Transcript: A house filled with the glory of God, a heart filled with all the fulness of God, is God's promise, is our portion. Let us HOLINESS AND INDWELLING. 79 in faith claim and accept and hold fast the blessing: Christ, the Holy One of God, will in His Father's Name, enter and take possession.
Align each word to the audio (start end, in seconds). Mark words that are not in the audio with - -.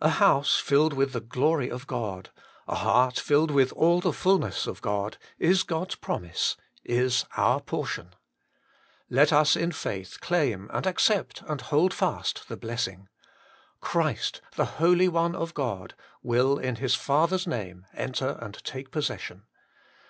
A 0.00 0.08
house 0.08 0.58
filled 0.58 0.94
with 0.94 1.12
the 1.12 1.20
glory 1.20 1.68
of 1.70 1.86
God, 1.86 2.30
a 2.66 2.76
heart 2.76 3.18
filled 3.18 3.50
with 3.50 3.72
all 3.72 4.00
the 4.00 4.10
fulness 4.10 4.66
of 4.66 4.80
God, 4.80 5.18
is 5.38 5.64
God's 5.64 5.96
promise, 5.96 6.56
is 6.82 7.26
our 7.36 7.60
portion. 7.60 8.14
Let 9.10 9.34
us 9.34 9.52
HOLINESS 9.52 9.56
AND 9.56 9.62
INDWELLING. 9.62 9.72
79 9.74 9.98
in 10.06 10.06
faith 10.06 10.20
claim 10.22 10.70
and 10.72 10.86
accept 10.86 11.42
and 11.42 11.60
hold 11.60 11.92
fast 11.92 12.48
the 12.48 12.56
blessing: 12.56 13.10
Christ, 13.82 14.40
the 14.54 14.64
Holy 14.64 15.08
One 15.08 15.36
of 15.36 15.52
God, 15.52 15.92
will 16.22 16.56
in 16.58 16.76
His 16.76 16.94
Father's 16.94 17.46
Name, 17.46 17.84
enter 17.92 18.38
and 18.40 18.54
take 18.64 18.90
possession. 18.90 19.42